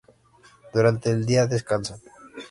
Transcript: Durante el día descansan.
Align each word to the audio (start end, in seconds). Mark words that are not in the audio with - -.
Durante 0.73 1.11
el 1.11 1.27
día 1.27 1.45
descansan. 1.45 1.99